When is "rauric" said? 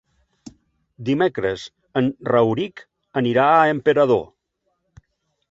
2.31-2.83